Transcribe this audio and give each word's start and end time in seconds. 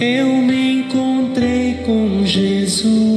eu 0.00 0.28
me 0.28 0.80
encontrei 0.80 1.74
com 1.84 2.24
Jesus 2.24 3.09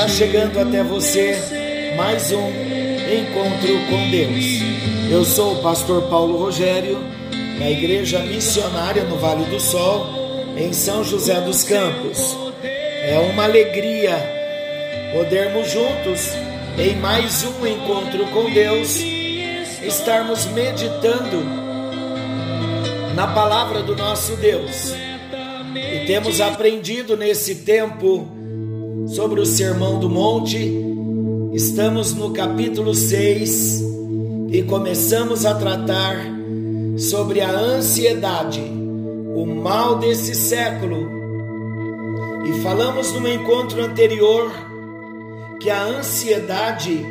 Está 0.00 0.08
chegando 0.08 0.58
até 0.58 0.82
você 0.82 1.36
mais 1.94 2.32
um 2.32 2.48
encontro 2.48 3.86
com 3.90 4.10
Deus. 4.10 4.44
Eu 5.10 5.22
sou 5.26 5.58
o 5.58 5.62
pastor 5.62 6.08
Paulo 6.08 6.38
Rogério, 6.38 6.98
da 7.58 7.70
Igreja 7.70 8.20
Missionária 8.20 9.04
no 9.04 9.18
Vale 9.18 9.44
do 9.50 9.60
Sol, 9.60 10.06
em 10.56 10.72
São 10.72 11.04
José 11.04 11.38
dos 11.42 11.64
Campos. 11.64 12.34
É 12.64 13.18
uma 13.30 13.44
alegria 13.44 14.16
podermos 15.12 15.70
juntos, 15.70 16.30
em 16.78 16.96
mais 16.96 17.44
um 17.44 17.66
encontro 17.66 18.24
com 18.28 18.50
Deus, 18.50 18.96
estarmos 19.82 20.46
meditando 20.46 21.44
na 23.14 23.26
palavra 23.26 23.82
do 23.82 23.94
nosso 23.94 24.34
Deus. 24.36 24.94
E 25.74 26.06
temos 26.06 26.40
aprendido 26.40 27.18
nesse 27.18 27.56
tempo 27.56 28.39
sobre 29.10 29.40
o 29.40 29.46
Sermão 29.46 29.98
do 29.98 30.08
Monte. 30.08 30.72
Estamos 31.52 32.14
no 32.14 32.32
capítulo 32.32 32.94
6 32.94 33.82
e 34.50 34.62
começamos 34.62 35.44
a 35.44 35.54
tratar 35.54 36.16
sobre 36.96 37.40
a 37.40 37.50
ansiedade, 37.50 38.60
o 38.60 39.44
mal 39.44 39.98
desse 39.98 40.34
século. 40.34 41.10
E 42.46 42.62
falamos 42.62 43.12
no 43.12 43.28
encontro 43.28 43.82
anterior 43.82 44.52
que 45.60 45.70
a 45.70 45.82
ansiedade 45.82 47.04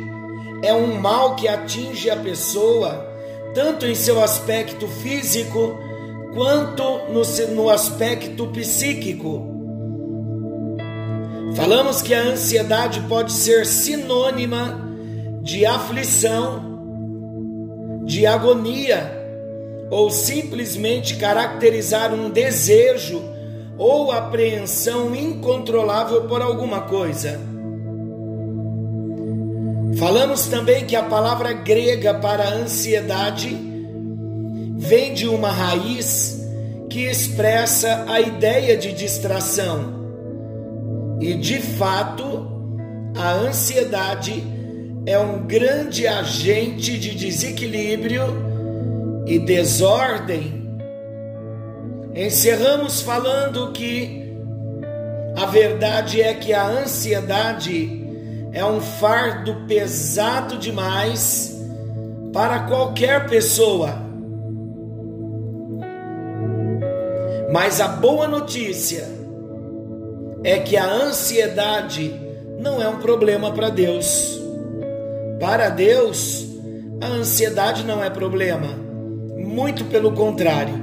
é 0.62 0.72
um 0.72 0.94
mal 0.98 1.36
que 1.36 1.48
atinge 1.48 2.08
a 2.08 2.16
pessoa, 2.16 3.06
tanto 3.54 3.84
em 3.84 3.94
seu 3.94 4.22
aspecto 4.22 4.88
físico 4.88 5.78
quanto 6.32 6.82
no, 7.12 7.22
no 7.54 7.68
aspecto 7.68 8.46
psíquico. 8.46 9.49
Falamos 11.54 12.00
que 12.00 12.14
a 12.14 12.22
ansiedade 12.22 13.00
pode 13.08 13.32
ser 13.32 13.66
sinônima 13.66 14.80
de 15.42 15.66
aflição, 15.66 16.80
de 18.04 18.26
agonia, 18.26 19.18
ou 19.90 20.10
simplesmente 20.10 21.16
caracterizar 21.16 22.14
um 22.14 22.30
desejo 22.30 23.20
ou 23.76 24.12
apreensão 24.12 25.14
incontrolável 25.14 26.28
por 26.28 26.40
alguma 26.40 26.82
coisa. 26.82 27.40
Falamos 29.98 30.46
também 30.46 30.86
que 30.86 30.94
a 30.94 31.02
palavra 31.02 31.52
grega 31.52 32.14
para 32.14 32.48
ansiedade 32.48 33.58
vem 34.76 35.12
de 35.12 35.26
uma 35.26 35.50
raiz 35.50 36.40
que 36.88 37.06
expressa 37.06 38.04
a 38.08 38.20
ideia 38.20 38.76
de 38.76 38.92
distração. 38.92 39.99
E 41.20 41.34
de 41.34 41.60
fato, 41.60 42.50
a 43.14 43.32
ansiedade 43.32 44.42
é 45.04 45.18
um 45.18 45.46
grande 45.46 46.06
agente 46.06 46.98
de 46.98 47.14
desequilíbrio 47.14 48.22
e 49.26 49.38
desordem. 49.38 50.66
Encerramos 52.14 53.02
falando 53.02 53.70
que 53.72 54.34
a 55.36 55.44
verdade 55.44 56.22
é 56.22 56.32
que 56.32 56.54
a 56.54 56.66
ansiedade 56.66 58.00
é 58.52 58.64
um 58.64 58.80
fardo 58.80 59.66
pesado 59.68 60.56
demais 60.56 61.54
para 62.32 62.60
qualquer 62.60 63.28
pessoa. 63.28 64.08
Mas 67.52 67.80
a 67.80 67.88
boa 67.88 68.26
notícia 68.26 69.19
é 70.42 70.58
que 70.58 70.76
a 70.76 70.90
ansiedade 70.90 72.14
não 72.58 72.80
é 72.80 72.88
um 72.88 72.98
problema 72.98 73.52
para 73.52 73.68
Deus. 73.68 74.40
Para 75.38 75.68
Deus, 75.68 76.46
a 77.00 77.06
ansiedade 77.06 77.84
não 77.84 78.02
é 78.02 78.10
problema. 78.10 78.68
Muito 79.36 79.84
pelo 79.86 80.12
contrário. 80.12 80.74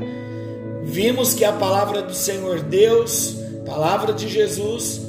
Vimos 0.84 1.34
que 1.34 1.44
a 1.44 1.52
palavra 1.52 2.02
do 2.02 2.14
Senhor 2.14 2.62
Deus, 2.62 3.36
palavra 3.66 4.14
de 4.14 4.28
Jesus, 4.28 5.02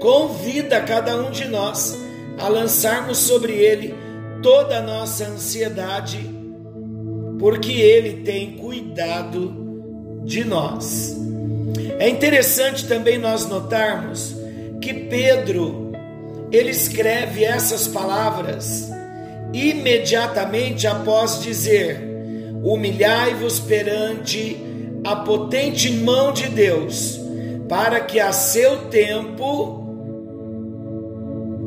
convida 0.00 0.80
cada 0.80 1.16
um 1.16 1.30
de 1.30 1.46
nós 1.46 1.96
a 2.38 2.48
lançarmos 2.48 3.18
sobre 3.18 3.52
ele 3.52 3.94
toda 4.42 4.78
a 4.78 4.82
nossa 4.82 5.26
ansiedade, 5.26 6.18
porque 7.38 7.72
ele 7.72 8.22
tem 8.22 8.56
cuidado 8.56 10.22
de 10.24 10.44
nós. 10.44 11.29
É 11.98 12.08
interessante 12.08 12.86
também 12.86 13.18
nós 13.18 13.46
notarmos 13.46 14.34
que 14.80 14.92
Pedro 14.94 15.92
ele 16.50 16.70
escreve 16.70 17.44
essas 17.44 17.86
palavras 17.86 18.90
imediatamente 19.52 20.86
após 20.86 21.40
dizer: 21.42 22.00
Humilhai-vos 22.62 23.60
perante 23.60 24.56
a 25.04 25.16
potente 25.16 25.90
mão 25.90 26.32
de 26.32 26.48
Deus, 26.48 27.20
para 27.68 28.00
que 28.00 28.18
a 28.18 28.32
seu 28.32 28.88
tempo 28.88 29.86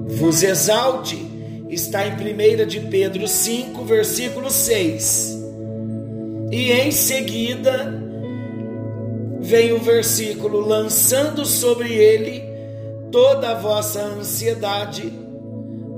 vos 0.08 0.44
exalte. 0.44 1.32
Está 1.70 2.06
em 2.06 2.12
1 2.12 2.68
de 2.68 2.82
Pedro 2.82 3.28
5, 3.28 3.84
versículo 3.84 4.52
6. 4.52 5.40
E 6.52 6.72
em 6.72 6.92
seguida 6.92 8.03
vem 9.44 9.74
o 9.74 9.78
versículo 9.78 10.62
lançando 10.62 11.46
sobre 11.46 11.94
ele 11.94 12.42
toda 13.12 13.52
a 13.52 13.54
vossa 13.54 14.02
ansiedade, 14.02 15.12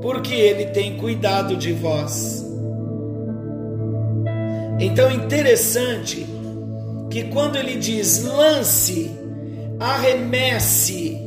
porque 0.01 0.33
ele 0.33 0.65
tem 0.65 0.97
cuidado 0.97 1.55
de 1.55 1.71
vós. 1.71 2.43
Então 4.79 5.11
interessante 5.11 6.25
que 7.09 7.25
quando 7.25 7.55
ele 7.55 7.75
diz 7.75 8.23
lance, 8.23 9.11
arremesse 9.79 11.21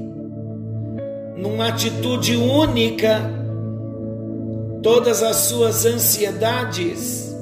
numa 1.36 1.68
atitude 1.68 2.36
única 2.36 3.32
todas 4.82 5.22
as 5.22 5.36
suas 5.36 5.86
ansiedades, 5.86 7.32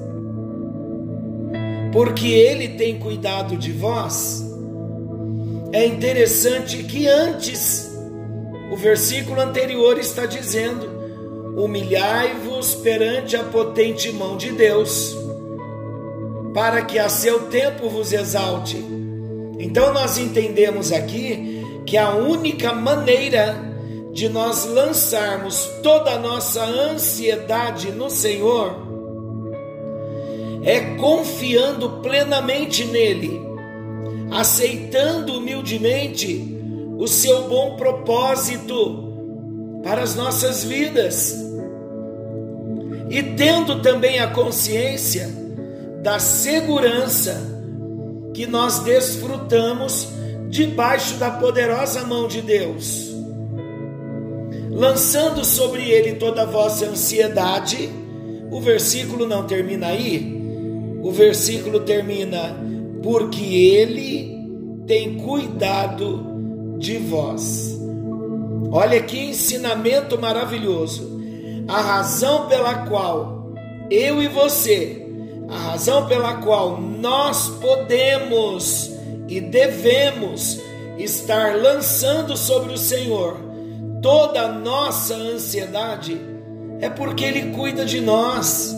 porque 1.93 2.29
ele 2.29 2.69
tem 2.69 2.99
cuidado 2.99 3.57
de 3.57 3.73
vós. 3.73 4.46
É 5.77 5.85
interessante 5.85 6.85
que 6.85 7.07
antes, 7.07 7.95
o 8.73 8.77
versículo 8.77 9.39
anterior 9.43 9.99
está 9.99 10.25
dizendo: 10.25 10.89
Humilhai-vos 11.55 12.77
perante 12.77 13.37
a 13.37 13.45
potente 13.45 14.11
mão 14.11 14.39
de 14.39 14.53
Deus, 14.53 15.15
para 16.55 16.81
que 16.81 16.99
a 16.99 17.11
seu 17.11 17.41
tempo 17.51 17.91
vos 17.91 18.11
exalte. 18.11 18.79
Então 19.59 19.93
nós 19.93 20.17
entendemos 20.17 20.93
aqui 20.93 21.63
que 21.85 21.99
a 21.99 22.15
única 22.15 22.73
maneira 22.73 23.55
de 24.15 24.31
nós 24.31 24.65
lançarmos 24.65 25.69
toda 25.83 26.13
a 26.13 26.19
nossa 26.19 26.65
ansiedade 26.65 27.93
no 27.93 28.09
Senhor 28.09 28.75
é 30.65 30.97
confiando 30.97 32.01
plenamente 32.01 32.83
nele 32.87 33.56
aceitando 34.31 35.35
humildemente 35.35 36.57
o 36.99 37.07
seu 37.07 37.49
bom 37.49 37.77
propósito 37.77 39.05
para 39.83 40.03
as 40.03 40.15
nossas 40.15 40.65
vidas 40.65 41.47
e 43.09 43.23
tendo 43.23 43.81
também 43.83 44.19
a 44.19 44.29
consciência 44.29 45.31
da 46.03 46.19
segurança 46.19 47.57
que 48.35 48.47
nós 48.47 48.81
desfrutamos 48.81 50.09
debaixo 50.49 51.17
da 51.17 51.31
poderosa 51.31 52.05
mão 52.05 52.29
de 52.29 52.43
Deus, 52.43 53.15
lançando 54.71 55.45
sobre 55.45 55.89
ele 55.91 56.15
toda 56.15 56.43
a 56.43 56.47
vossa 56.47 56.87
ansiedade. 56.87 57.89
O 58.51 58.61
versículo 58.61 59.27
não 59.27 59.47
termina 59.47 59.89
aí, 59.89 60.41
o 61.03 61.11
versículo 61.11 61.81
termina 61.81 62.57
porque 63.07 63.45
ele 63.45 64.37
tem 64.85 65.19
cuidado 65.19 66.75
de 66.77 66.99
vós. 66.99 67.79
Olha 68.73 69.01
que 69.01 69.17
ensinamento 69.17 70.21
maravilhoso. 70.21 71.17
A 71.69 71.81
razão 71.83 72.49
pela 72.49 72.87
qual 72.89 73.55
eu 73.93 74.21
e 74.21 74.27
você, 74.27 75.07
a 75.49 75.57
razão 75.57 76.09
pela 76.09 76.39
qual 76.39 76.81
nós 76.81 77.49
podemos 77.61 78.91
e 79.29 79.41
devemos 79.41 80.61
estar 80.99 81.57
lançando 81.63 82.37
sobre 82.37 82.73
o 82.73 82.79
Senhor 82.79 83.39
toda 84.03 84.43
a 84.43 84.53
nossa 84.53 85.15
ansiedade 85.15 86.21
é 86.81 86.89
porque 86.91 87.25
Ele 87.25 87.53
cuida 87.55 87.85
de 87.85 88.01
nós. 88.01 88.75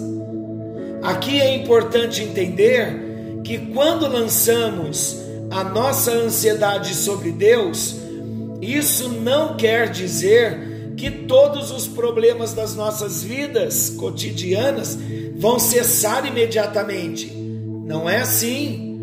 Aqui 1.03 1.41
é 1.41 1.55
importante 1.55 2.23
entender 2.23 3.08
que 3.45 3.59
quando 3.73 4.09
lançamos 4.09 5.17
a 5.51 5.65
nossa 5.65 6.13
ansiedade 6.13 6.95
sobre 6.95 7.33
Deus, 7.33 7.97
isso 8.61 9.09
não 9.09 9.57
quer 9.57 9.91
dizer 9.91 10.95
que 10.97 11.11
todos 11.11 11.71
os 11.71 11.87
problemas 11.87 12.53
das 12.53 12.75
nossas 12.75 13.23
vidas 13.23 13.91
cotidianas 13.91 14.99
vão 15.37 15.59
cessar 15.59 16.27
imediatamente. 16.27 17.33
Não 17.87 18.09
é 18.11 18.21
assim. 18.21 18.99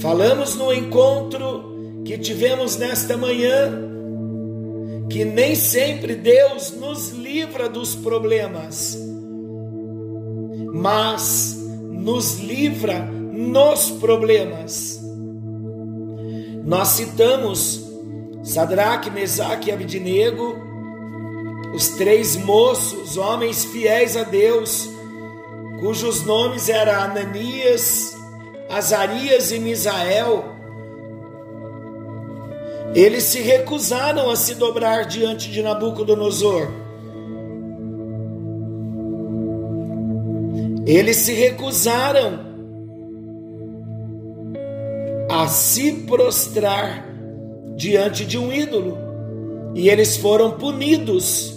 Falamos 0.00 0.54
no 0.56 0.72
encontro 0.72 2.02
que 2.04 2.18
tivemos 2.18 2.76
nesta 2.76 3.16
manhã 3.16 3.90
que 5.08 5.24
nem 5.26 5.54
sempre 5.54 6.14
Deus 6.14 6.72
nos 6.72 7.10
livra 7.10 7.68
dos 7.68 7.94
problemas, 7.94 8.98
mas 10.72 11.61
nos 11.92 12.40
livra 12.40 12.98
nos 13.32 13.90
problemas. 13.92 15.00
Nós 16.64 16.88
citamos 16.88 17.84
Sadraque, 18.42 19.10
Mesaque 19.10 19.68
e 19.68 19.72
Abidinego, 19.72 20.56
os 21.74 21.88
três 21.90 22.36
moços, 22.36 23.16
homens 23.16 23.64
fiéis 23.64 24.16
a 24.16 24.24
Deus, 24.24 24.88
cujos 25.80 26.24
nomes 26.24 26.68
eram 26.68 26.92
Ananias, 26.92 28.16
Azarias 28.68 29.52
e 29.52 29.58
Misael, 29.58 30.52
eles 32.94 33.24
se 33.24 33.40
recusaram 33.40 34.28
a 34.28 34.36
se 34.36 34.54
dobrar 34.54 35.06
diante 35.06 35.50
de 35.50 35.62
Nabucodonosor. 35.62 36.81
Eles 40.86 41.18
se 41.18 41.32
recusaram 41.32 42.52
a 45.30 45.46
se 45.46 45.92
prostrar 46.06 47.06
diante 47.76 48.24
de 48.24 48.36
um 48.36 48.52
ídolo. 48.52 48.98
E 49.74 49.88
eles 49.88 50.16
foram 50.16 50.52
punidos, 50.52 51.54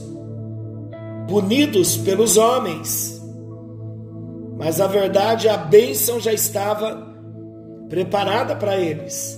punidos 1.27 1.97
pelos 1.97 2.37
homens. 2.37 3.21
Mas 4.57 4.79
a 4.79 4.87
verdade, 4.87 5.49
a 5.49 5.57
bênção 5.57 6.19
já 6.19 6.31
estava 6.31 7.13
preparada 7.89 8.55
para 8.55 8.77
eles. 8.77 9.37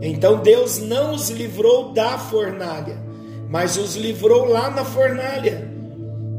Então 0.00 0.36
Deus 0.40 0.78
não 0.78 1.14
os 1.14 1.30
livrou 1.30 1.92
da 1.92 2.18
fornalha, 2.18 2.96
mas 3.48 3.76
os 3.76 3.96
livrou 3.96 4.44
lá 4.44 4.70
na 4.70 4.84
fornalha. 4.84 5.72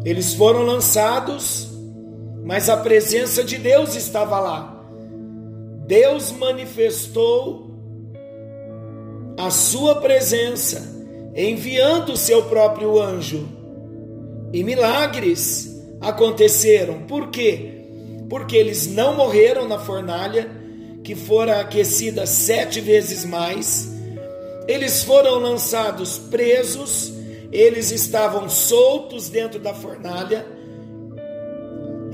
Eles 0.06 0.34
foram 0.36 0.62
lançados, 0.62 1.75
mas 2.46 2.70
a 2.70 2.78
presença 2.78 3.44
de 3.44 3.58
Deus 3.58 3.96
estava 3.96 4.40
lá. 4.40 4.86
Deus 5.88 6.32
manifestou 6.32 7.72
a 9.36 9.50
sua 9.50 9.96
presença, 9.96 10.96
enviando 11.36 12.14
o 12.14 12.18
seu 12.18 12.44
próprio 12.44 13.02
anjo. 13.02 13.48
E 14.54 14.64
milagres 14.64 15.84
aconteceram. 16.00 17.02
Por 17.08 17.30
quê? 17.32 17.88
Porque 18.30 18.56
eles 18.56 18.86
não 18.94 19.16
morreram 19.16 19.68
na 19.68 19.80
fornalha, 19.80 20.48
que 21.04 21.16
fora 21.16 21.60
aquecida 21.60 22.28
sete 22.28 22.80
vezes 22.80 23.26
mais. 23.26 23.92
Eles 24.68 25.04
foram 25.04 25.40
lançados 25.40 26.20
presos, 26.20 27.12
eles 27.52 27.90
estavam 27.90 28.48
soltos 28.48 29.30
dentro 29.30 29.60
da 29.60 29.74
fornalha. 29.74 30.55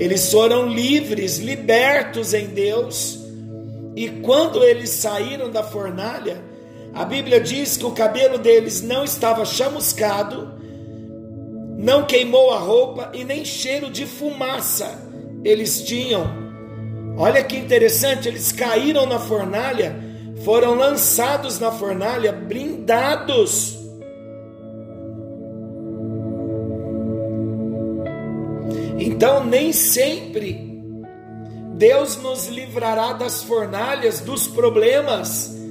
Eles 0.02 0.32
foram 0.32 0.66
livres, 0.66 1.38
libertos 1.38 2.34
em 2.34 2.48
Deus. 2.48 3.20
E 3.94 4.08
quando 4.08 4.64
eles 4.64 4.90
saíram 4.90 5.48
da 5.48 5.62
fornalha, 5.62 6.42
a 6.92 7.04
Bíblia 7.04 7.40
diz 7.40 7.76
que 7.76 7.86
o 7.86 7.92
cabelo 7.92 8.36
deles 8.36 8.82
não 8.82 9.04
estava 9.04 9.44
chamuscado, 9.44 10.54
não 11.78 12.04
queimou 12.04 12.50
a 12.50 12.58
roupa 12.58 13.12
e 13.14 13.22
nem 13.22 13.44
cheiro 13.44 13.90
de 13.90 14.04
fumaça 14.04 15.08
eles 15.44 15.84
tinham. 15.84 16.26
Olha 17.16 17.44
que 17.44 17.56
interessante, 17.56 18.26
eles 18.26 18.50
caíram 18.50 19.06
na 19.06 19.20
fornalha, 19.20 19.94
foram 20.44 20.74
lançados 20.74 21.60
na 21.60 21.70
fornalha, 21.70 22.32
blindados. 22.32 23.78
Então, 29.22 29.44
nem 29.44 29.72
sempre 29.72 30.82
Deus 31.74 32.16
nos 32.16 32.48
livrará 32.48 33.12
das 33.12 33.40
fornalhas, 33.44 34.18
dos 34.18 34.48
problemas 34.48 35.62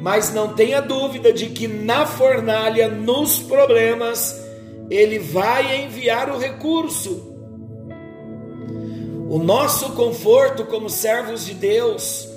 mas 0.00 0.32
não 0.32 0.54
tenha 0.54 0.80
dúvida 0.80 1.32
de 1.32 1.46
que 1.46 1.66
na 1.66 2.06
fornalha, 2.06 2.88
nos 2.88 3.40
problemas, 3.40 4.40
ele 4.88 5.18
vai 5.18 5.84
enviar 5.84 6.30
o 6.30 6.38
recurso. 6.38 7.34
O 9.28 9.38
nosso 9.38 9.90
conforto 9.90 10.64
como 10.64 10.88
servos 10.88 11.44
de 11.44 11.54
Deus, 11.54 12.28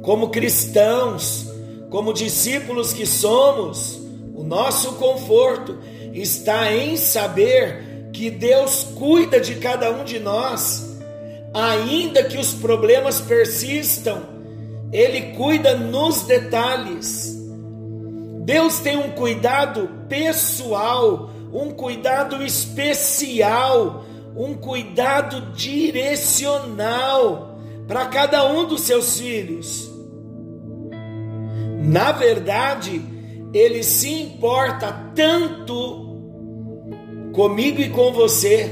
como 0.00 0.30
cristãos, 0.30 1.46
como 1.90 2.14
discípulos 2.14 2.92
que 2.92 3.04
somos, 3.04 4.00
o 4.34 4.44
nosso 4.44 4.92
conforto 4.94 5.76
está 6.14 6.72
em 6.72 6.96
saber 6.96 7.83
que 8.14 8.30
Deus 8.30 8.84
cuida 8.96 9.38
de 9.38 9.56
cada 9.56 9.90
um 9.90 10.04
de 10.04 10.18
nós, 10.18 10.98
ainda 11.52 12.24
que 12.24 12.38
os 12.38 12.54
problemas 12.54 13.20
persistam 13.20 14.32
ele 14.94 15.34
cuida 15.36 15.74
nos 15.74 16.22
detalhes. 16.22 17.36
Deus 18.44 18.78
tem 18.78 18.96
um 18.96 19.10
cuidado 19.10 19.90
pessoal, 20.08 21.30
um 21.52 21.72
cuidado 21.72 22.44
especial, 22.44 24.04
um 24.36 24.54
cuidado 24.54 25.52
direcional 25.52 27.58
para 27.88 28.06
cada 28.06 28.46
um 28.46 28.68
dos 28.68 28.82
seus 28.82 29.18
filhos. 29.18 29.90
Na 31.82 32.12
verdade, 32.12 33.02
ele 33.52 33.82
se 33.82 34.12
importa 34.12 35.10
tanto 35.12 36.03
comigo 37.34 37.80
e 37.80 37.90
com 37.90 38.12
você, 38.12 38.70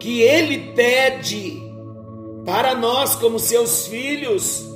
que 0.00 0.22
ele 0.22 0.72
pede 0.74 1.62
para 2.44 2.74
nós, 2.74 3.14
como 3.14 3.38
seus 3.38 3.86
filhos, 3.86 4.68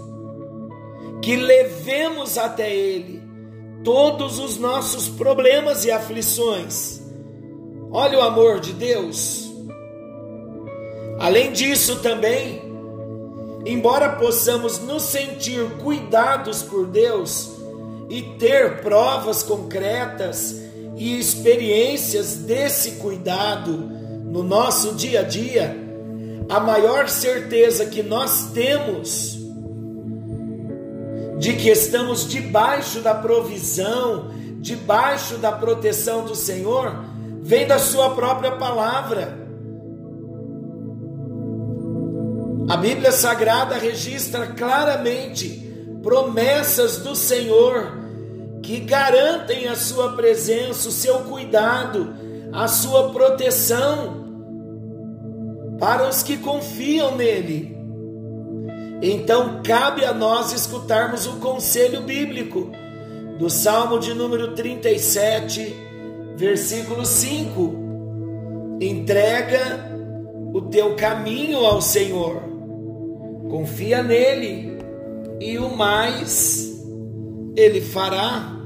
que 1.22 1.36
levemos 1.36 2.38
até 2.38 2.74
Ele 2.74 3.22
todos 3.84 4.38
os 4.38 4.56
nossos 4.58 5.08
problemas 5.08 5.84
e 5.84 5.90
aflições. 5.90 7.00
Olha 7.90 8.18
o 8.18 8.22
amor 8.22 8.60
de 8.60 8.72
Deus. 8.72 9.50
Além 11.18 11.52
disso, 11.52 12.00
também, 12.00 12.62
embora 13.66 14.16
possamos 14.16 14.78
nos 14.80 15.02
sentir 15.02 15.78
cuidados 15.82 16.62
por 16.62 16.86
Deus 16.86 17.50
e 18.08 18.22
ter 18.38 18.80
provas 18.80 19.42
concretas 19.42 20.67
e 20.98 21.18
experiências 21.18 22.34
desse 22.34 22.92
cuidado 22.92 23.72
no 23.72 24.42
nosso 24.42 24.94
dia 24.94 25.20
a 25.20 25.22
dia, 25.22 25.76
a 26.48 26.58
maior 26.58 27.08
certeza 27.08 27.86
que 27.86 28.02
nós 28.02 28.50
temos 28.52 29.38
de 31.38 31.54
que 31.54 31.70
estamos 31.70 32.28
debaixo 32.28 33.00
da 33.00 33.14
provisão, 33.14 34.32
debaixo 34.60 35.36
da 35.36 35.52
proteção 35.52 36.24
do 36.24 36.34
Senhor, 36.34 37.04
vem 37.40 37.64
da 37.64 37.78
Sua 37.78 38.10
própria 38.10 38.52
palavra. 38.52 39.38
A 42.68 42.76
Bíblia 42.76 43.12
Sagrada 43.12 43.76
registra 43.76 44.48
claramente 44.48 45.64
promessas 46.02 46.98
do 46.98 47.14
Senhor 47.14 48.07
que 48.68 48.80
garantem 48.80 49.66
a 49.66 49.74
Sua 49.74 50.12
presença, 50.12 50.90
o 50.90 50.92
seu 50.92 51.20
cuidado, 51.20 52.12
a 52.52 52.68
Sua 52.68 53.08
proteção 53.08 54.28
para 55.80 56.06
os 56.06 56.22
que 56.22 56.36
confiam 56.36 57.16
nele. 57.16 57.74
Então 59.00 59.62
cabe 59.64 60.04
a 60.04 60.12
nós 60.12 60.52
escutarmos 60.52 61.26
o 61.26 61.36
conselho 61.36 62.02
bíblico 62.02 62.70
do 63.38 63.48
Salmo 63.48 63.98
de 63.98 64.12
número 64.12 64.54
37, 64.54 65.74
versículo 66.36 67.06
5. 67.06 67.74
Entrega 68.82 69.90
o 70.52 70.60
teu 70.60 70.94
caminho 70.94 71.64
ao 71.64 71.80
Senhor, 71.80 72.42
confia 73.48 74.02
nele, 74.02 74.76
e 75.40 75.56
o 75.56 75.74
mais 75.74 76.78
ele 77.56 77.80
fará. 77.80 78.57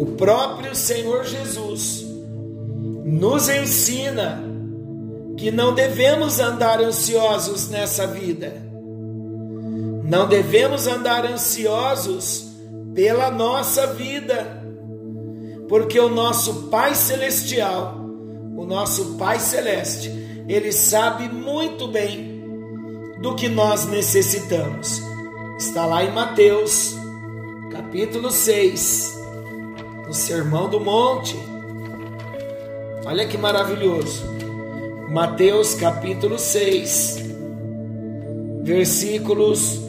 O 0.00 0.06
próprio 0.16 0.74
Senhor 0.74 1.24
Jesus 1.24 2.06
nos 3.04 3.48
ensina 3.48 4.42
que 5.36 5.50
não 5.50 5.74
devemos 5.74 6.40
andar 6.40 6.80
ansiosos 6.80 7.68
nessa 7.68 8.06
vida 8.06 8.70
não 10.10 10.26
devemos 10.26 10.88
andar 10.88 11.24
ansiosos 11.24 12.48
pela 12.96 13.30
nossa 13.30 13.86
vida, 13.94 14.60
porque 15.68 16.00
o 16.00 16.08
nosso 16.08 16.68
Pai 16.68 16.96
Celestial, 16.96 17.94
o 18.56 18.64
nosso 18.64 19.14
Pai 19.14 19.38
Celeste, 19.38 20.10
Ele 20.48 20.72
sabe 20.72 21.28
muito 21.28 21.86
bem 21.86 22.42
do 23.22 23.36
que 23.36 23.48
nós 23.48 23.86
necessitamos. 23.86 25.00
Está 25.56 25.86
lá 25.86 26.02
em 26.02 26.10
Mateus, 26.10 26.96
capítulo 27.70 28.32
6, 28.32 29.16
no 30.10 30.14
Sermão 30.14 30.68
do 30.68 30.80
Monte. 30.80 31.38
Olha 33.06 33.28
que 33.28 33.38
maravilhoso. 33.38 34.24
Mateus 35.08 35.76
capítulo 35.76 36.36
6, 36.36 37.22
versículos 38.64 39.80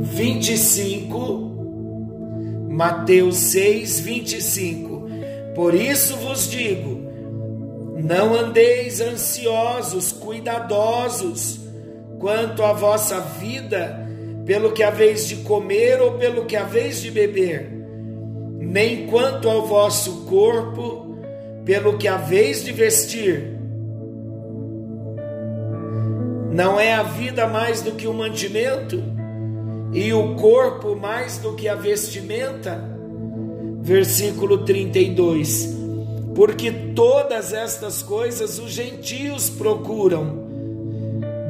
25, 0.00 2.66
Mateus 2.68 3.36
6, 3.36 4.00
25. 4.00 5.08
Por 5.54 5.74
isso 5.74 6.16
vos 6.16 6.50
digo: 6.50 7.00
não 8.02 8.34
andeis 8.34 9.00
ansiosos, 9.00 10.10
cuidadosos 10.10 11.60
quanto 12.18 12.64
à 12.64 12.72
vossa 12.72 13.20
vida, 13.20 14.07
pelo 14.48 14.72
que 14.72 14.82
haveis 14.82 15.28
de 15.28 15.36
comer 15.36 16.00
ou 16.00 16.14
pelo 16.14 16.44
que 16.44 16.56
haveis 16.56 17.00
de 17.00 17.12
beber, 17.12 17.70
nem 18.58 19.06
quanto 19.06 19.48
ao 19.48 19.64
vosso 19.64 20.24
corpo, 20.24 21.14
pelo 21.64 21.96
que 21.96 22.08
haveis 22.08 22.64
de 22.64 22.72
vestir. 22.72 23.56
Não 26.50 26.80
é 26.80 26.94
a 26.94 27.04
vida 27.04 27.46
mais 27.46 27.80
do 27.80 27.92
que 27.92 28.08
o 28.08 28.12
mantimento? 28.12 29.16
e 29.92 30.12
o 30.12 30.34
corpo 30.34 30.94
mais 30.94 31.38
do 31.38 31.54
que 31.54 31.68
a 31.68 31.74
vestimenta? 31.74 32.82
Versículo 33.80 34.64
32. 34.64 35.76
Porque 36.34 36.70
todas 36.70 37.52
estas 37.52 38.02
coisas 38.02 38.58
os 38.58 38.70
gentios 38.70 39.48
procuram. 39.48 40.46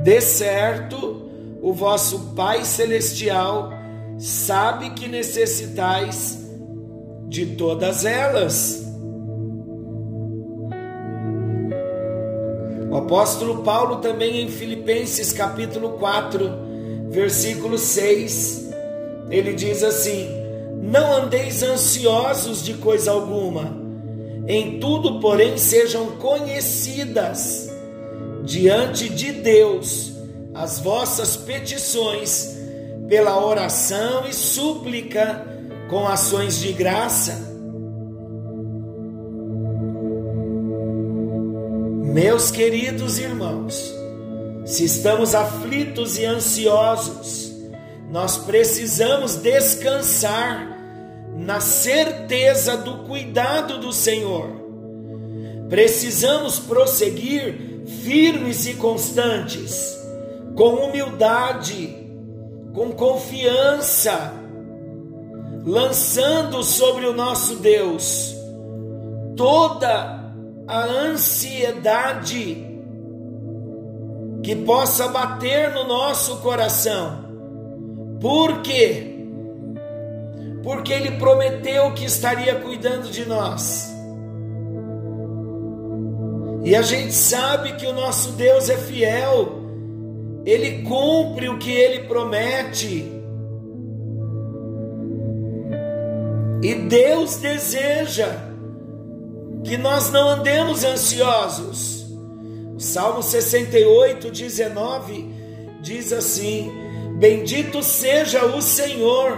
De 0.02 0.20
certo, 0.20 1.17
o 1.68 1.72
vosso 1.74 2.32
Pai 2.34 2.64
celestial 2.64 3.70
sabe 4.16 4.88
que 4.90 5.06
necessitais 5.06 6.38
de 7.28 7.44
todas 7.44 8.06
elas. 8.06 8.86
O 12.90 12.96
apóstolo 12.96 13.62
Paulo 13.62 13.96
também 13.96 14.40
em 14.40 14.48
Filipenses 14.48 15.30
capítulo 15.30 15.90
4, 15.98 16.50
versículo 17.10 17.76
6, 17.76 18.70
ele 19.28 19.52
diz 19.52 19.82
assim: 19.82 20.26
Não 20.80 21.12
andeis 21.12 21.62
ansiosos 21.62 22.64
de 22.64 22.74
coisa 22.74 23.10
alguma, 23.10 23.76
em 24.46 24.80
tudo, 24.80 25.20
porém, 25.20 25.58
sejam 25.58 26.12
conhecidas 26.12 27.70
diante 28.42 29.10
de 29.10 29.32
Deus 29.32 30.17
as 30.58 30.80
vossas 30.80 31.36
petições 31.36 32.56
pela 33.08 33.40
oração 33.44 34.26
e 34.28 34.34
súplica 34.34 35.46
com 35.88 36.06
ações 36.06 36.58
de 36.58 36.72
graça. 36.72 37.46
Meus 42.12 42.50
queridos 42.50 43.20
irmãos, 43.20 43.94
se 44.66 44.84
estamos 44.84 45.32
aflitos 45.32 46.18
e 46.18 46.24
ansiosos, 46.24 47.54
nós 48.10 48.36
precisamos 48.38 49.36
descansar 49.36 50.76
na 51.36 51.60
certeza 51.60 52.76
do 52.76 53.04
cuidado 53.04 53.78
do 53.78 53.92
Senhor. 53.92 54.50
Precisamos 55.68 56.58
prosseguir 56.58 57.84
firmes 58.02 58.66
e 58.66 58.74
constantes, 58.74 59.97
com 60.58 60.74
humildade, 60.74 61.96
com 62.74 62.90
confiança, 62.90 64.32
lançando 65.64 66.64
sobre 66.64 67.06
o 67.06 67.12
nosso 67.12 67.54
Deus 67.60 68.34
toda 69.36 70.32
a 70.66 70.84
ansiedade 70.84 72.66
que 74.42 74.56
possa 74.56 75.06
bater 75.06 75.72
no 75.72 75.86
nosso 75.86 76.38
coração. 76.38 77.24
Por 78.20 78.60
quê? 78.62 79.14
Porque 80.64 80.92
Ele 80.92 81.12
prometeu 81.12 81.94
que 81.94 82.04
estaria 82.04 82.56
cuidando 82.56 83.08
de 83.12 83.24
nós. 83.24 83.94
E 86.64 86.74
a 86.74 86.82
gente 86.82 87.12
sabe 87.12 87.74
que 87.74 87.86
o 87.86 87.92
nosso 87.92 88.32
Deus 88.32 88.68
é 88.68 88.76
fiel, 88.76 89.57
Ele 90.48 90.82
cumpre 90.82 91.48
o 91.48 91.58
que 91.58 91.70
Ele 91.70 92.04
promete. 92.04 93.12
E 96.62 96.74
Deus 96.74 97.36
deseja 97.36 98.28
que 99.64 99.76
nós 99.76 100.10
não 100.10 100.28
andemos 100.28 100.84
ansiosos 100.84 101.98
Salmo 102.78 103.24
68, 103.24 104.30
19 104.30 105.34
diz 105.82 106.12
assim: 106.12 106.70
Bendito 107.18 107.82
seja 107.82 108.44
o 108.46 108.62
Senhor, 108.62 109.36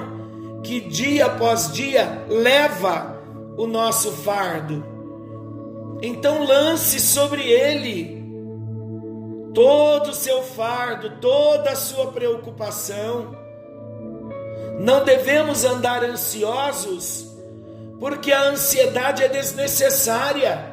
que 0.63 0.81
dia 0.81 1.25
após 1.25 1.73
dia 1.73 2.27
leva 2.29 3.19
o 3.57 3.67
nosso 3.67 4.13
fardo. 4.13 4.85
Então 6.03 6.45
lance 6.45 7.01
sobre 7.01 7.43
ele 7.43 8.20
todo 9.55 10.11
o 10.11 10.15
seu 10.15 10.43
fardo, 10.43 11.19
toda 11.21 11.71
a 11.71 11.77
sua 11.77 12.13
preocupação. 12.13 13.37
Não 14.79 15.05
devemos 15.05 15.65
andar 15.65 16.03
ansiosos, 16.05 17.27
porque 17.99 18.33
a 18.33 18.45
ansiedade 18.45 19.23
é 19.23 19.29
desnecessária 19.29 20.71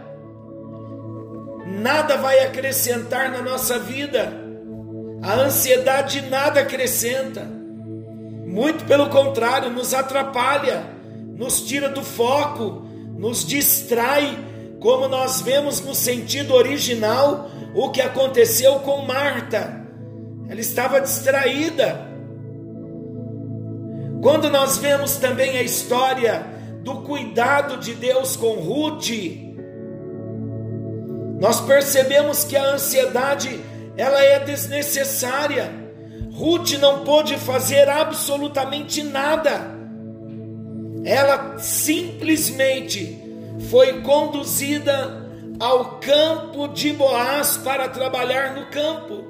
nada 1.67 2.17
vai 2.17 2.39
acrescentar 2.39 3.29
na 3.31 3.41
nossa 3.41 3.77
vida. 3.77 4.33
A 5.21 5.33
ansiedade 5.35 6.21
nada 6.21 6.61
acrescenta. 6.61 7.41
Muito 8.45 8.85
pelo 8.85 9.09
contrário, 9.09 9.69
nos 9.69 9.93
atrapalha, 9.93 10.83
nos 11.37 11.61
tira 11.61 11.89
do 11.89 12.03
foco, 12.03 12.87
nos 13.17 13.45
distrai, 13.45 14.37
como 14.87 15.09
nós 15.09 15.41
vemos 15.41 15.81
no 15.81 15.93
sentido 15.93 16.53
original 16.53 17.51
o 17.75 17.89
que 17.89 18.01
aconteceu 18.01 18.79
com 18.79 19.01
Marta. 19.01 19.85
Ela 20.47 20.61
estava 20.61 21.01
distraída. 21.01 22.07
Quando 24.21 24.49
nós 24.49 24.77
vemos 24.77 25.17
também 25.17 25.57
a 25.57 25.61
história 25.61 26.41
do 26.85 27.01
cuidado 27.01 27.75
de 27.81 27.95
Deus 27.95 28.37
com 28.37 28.53
Ruth, 28.53 29.09
nós 31.37 31.59
percebemos 31.59 32.45
que 32.45 32.55
a 32.55 32.75
ansiedade 32.75 33.59
ela 33.97 34.23
é 34.23 34.39
desnecessária. 34.39 35.69
Ruth 36.31 36.79
não 36.79 37.03
pôde 37.03 37.35
fazer 37.35 37.89
absolutamente 37.89 39.03
nada. 39.03 39.69
Ela 41.03 41.57
simplesmente 41.57 43.26
foi 43.69 44.01
conduzida 44.01 45.25
ao 45.59 45.99
campo 45.99 46.67
de 46.67 46.93
Boaz 46.93 47.57
para 47.57 47.89
trabalhar 47.89 48.55
no 48.55 48.67
campo. 48.67 49.25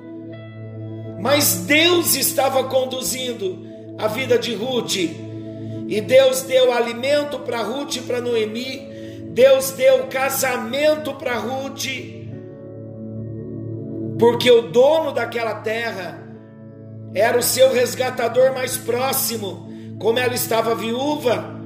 Mas 1.19 1.65
Deus 1.65 2.15
estava 2.15 2.65
conduzindo 2.65 3.65
a 3.98 4.07
vida 4.07 4.38
de 4.38 4.53
Ruth. 4.53 4.96
E 4.96 6.01
Deus 6.01 6.41
deu 6.43 6.72
alimento 6.72 7.39
para 7.39 7.63
Ruth 7.63 7.96
e 7.96 8.01
para 8.01 8.22
Noemi 8.22 8.98
Deus 9.38 9.69
deu 9.69 10.07
casamento 10.07 11.13
para 11.13 11.38
Ruth, 11.38 11.86
porque 14.17 14.50
o 14.50 14.63
dono 14.63 15.12
daquela 15.12 15.53
terra 15.62 16.24
era 17.13 17.38
o 17.38 17.43
seu 17.43 17.72
resgatador 17.72 18.51
mais 18.55 18.77
próximo, 18.77 19.72
como 20.00 20.17
ela 20.17 20.34
estava 20.34 20.74
viúva, 20.74 21.56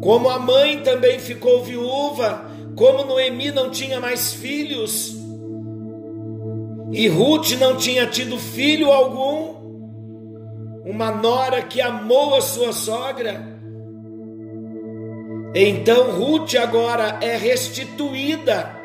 como 0.00 0.28
a 0.28 0.38
mãe 0.38 0.82
também 0.82 1.18
ficou 1.18 1.62
viúva, 1.62 2.50
como 2.74 3.04
Noemi 3.04 3.50
não 3.50 3.70
tinha 3.70 4.00
mais 4.00 4.32
filhos, 4.32 5.20
e 6.92 7.06
Ruth 7.06 7.52
não 7.52 7.76
tinha 7.76 8.06
tido 8.06 8.38
filho 8.38 8.90
algum, 8.90 9.60
uma 10.84 11.10
nora 11.10 11.62
que 11.62 11.80
amou 11.80 12.34
a 12.34 12.40
sua 12.40 12.72
sogra. 12.72 13.48
Então 15.54 16.10
Ruth 16.12 16.54
agora 16.56 17.18
é 17.20 17.36
restituída, 17.36 18.76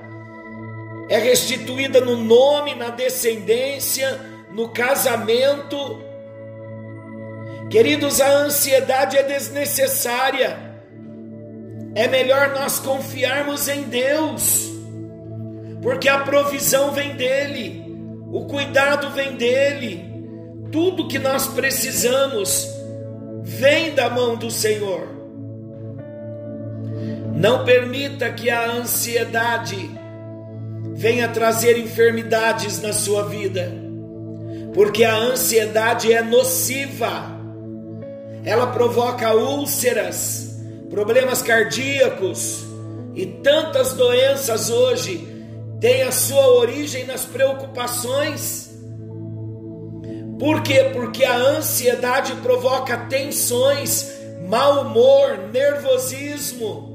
é 1.09 1.17
restituída 1.17 1.99
no 2.01 2.15
nome, 2.15 2.75
na 2.75 2.89
descendência, 2.89 4.19
no 4.51 4.69
casamento. 4.69 6.03
Queridos, 7.69 8.21
a 8.21 8.29
ansiedade 8.29 9.17
é 9.17 9.23
desnecessária. 9.23 10.64
É 11.95 12.09
melhor 12.09 12.49
nós 12.53 12.77
confiarmos 12.77 13.69
em 13.69 13.83
Deus, 13.83 14.69
porque 15.81 16.09
a 16.09 16.19
provisão 16.19 16.91
vem 16.91 17.15
dEle, 17.15 17.85
o 18.31 18.45
cuidado 18.45 19.11
vem 19.11 19.37
dEle, 19.37 20.03
tudo 20.73 21.07
que 21.07 21.17
nós 21.17 21.47
precisamos 21.47 22.67
vem 23.43 23.95
da 23.95 24.09
mão 24.09 24.35
do 24.35 24.51
Senhor. 24.51 25.07
Não 27.33 27.63
permita 27.63 28.29
que 28.29 28.49
a 28.49 28.71
ansiedade 28.71 29.89
venha 30.95 31.29
trazer 31.29 31.77
enfermidades 31.77 32.81
na 32.81 32.91
sua 32.91 33.23
vida, 33.27 33.71
porque 34.73 35.05
a 35.05 35.15
ansiedade 35.15 36.11
é 36.11 36.21
nociva, 36.21 37.39
ela 38.43 38.67
provoca 38.67 39.33
úlceras, 39.33 40.54
problemas 40.95 41.41
cardíacos 41.41 42.65
e 43.13 43.25
tantas 43.25 43.93
doenças 43.93 44.71
hoje 44.71 45.27
têm 45.79 46.03
a 46.03 46.11
sua 46.11 46.47
origem 46.47 47.05
nas 47.05 47.25
preocupações 47.25 48.65
por 50.39 50.61
quê? 50.63 50.91
Porque 50.93 51.23
a 51.23 51.37
ansiedade 51.37 52.33
provoca 52.35 52.97
tensões, 53.07 54.11
mau 54.47 54.81
humor, 54.81 55.49
nervosismo. 55.51 56.93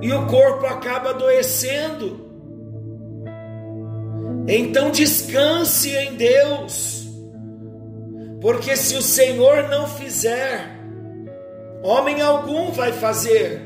E 0.00 0.12
o 0.12 0.26
corpo 0.26 0.66
acaba 0.66 1.10
adoecendo. 1.10 2.32
Então 4.48 4.90
descanse 4.90 5.94
em 5.94 6.14
Deus. 6.14 7.06
Porque 8.40 8.76
se 8.76 8.96
o 8.96 9.02
Senhor 9.02 9.68
não 9.68 9.86
fizer, 9.86 10.81
homem 11.82 12.20
algum 12.20 12.70
vai 12.70 12.92
fazer. 12.92 13.60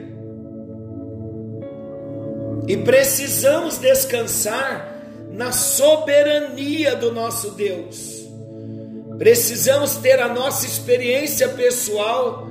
E 2.66 2.76
precisamos 2.78 3.78
descansar 3.78 4.96
na 5.30 5.52
soberania 5.52 6.96
do 6.96 7.12
nosso 7.12 7.52
Deus. 7.52 8.26
Precisamos 9.18 9.96
ter 9.96 10.20
a 10.20 10.28
nossa 10.28 10.66
experiência 10.66 11.49
pessoal 11.50 12.49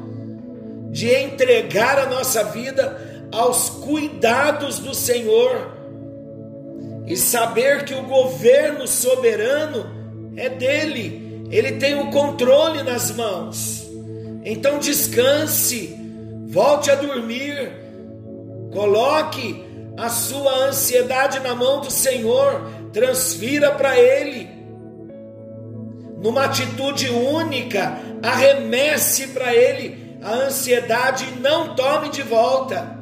de 0.92 1.14
entregar 1.14 2.00
a 2.00 2.06
nossa 2.06 2.44
vida 2.44 3.28
aos 3.32 3.70
cuidados 3.70 4.80
do 4.80 4.94
Senhor 4.94 5.76
e 7.06 7.16
saber 7.18 7.86
que 7.86 7.94
o 7.94 8.04
governo 8.04 8.88
soberano 8.88 9.86
é 10.36 10.50
dele, 10.50 11.46
ele 11.52 11.74
tem 11.74 12.00
o 12.00 12.10
controle 12.12 12.82
nas 12.82 13.12
mãos. 13.12 13.85
Então 14.46 14.78
descanse, 14.78 15.98
volte 16.46 16.92
a 16.92 16.96
dormir, 16.96 17.72
coloque 18.72 19.66
a 19.98 20.08
sua 20.08 20.68
ansiedade 20.68 21.40
na 21.40 21.56
mão 21.56 21.82
do 21.82 21.90
Senhor, 21.90 22.70
transfira 22.94 23.72
para 23.72 23.98
Ele. 24.00 24.48
Numa 26.22 26.46
atitude 26.46 27.10
única, 27.10 27.98
arremesse 28.22 29.28
para 29.30 29.54
Ele 29.56 30.18
a 30.22 30.34
ansiedade 30.34 31.26
e 31.26 31.40
não 31.40 31.76
tome 31.76 32.10
de 32.10 32.22
volta. 32.22 32.96